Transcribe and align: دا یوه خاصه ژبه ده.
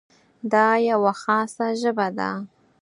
دا 0.51 0.67
یوه 0.89 1.13
خاصه 1.21 1.67
ژبه 1.81 2.07
ده. 2.17 2.29